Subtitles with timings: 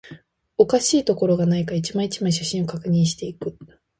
[0.57, 3.55] おかしいところがないか、一枚、一枚、写真を確認していく